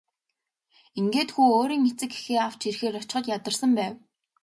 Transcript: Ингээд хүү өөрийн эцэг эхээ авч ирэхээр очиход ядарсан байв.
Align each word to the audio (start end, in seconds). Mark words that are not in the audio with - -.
Ингээд 0.99 1.29
хүү 1.33 1.47
өөрийн 1.57 1.83
эцэг 1.89 2.11
эхээ 2.17 2.39
авч 2.47 2.61
ирэхээр 2.67 2.99
очиход 2.99 3.25
ядарсан 3.35 3.71
байв. 3.79 3.93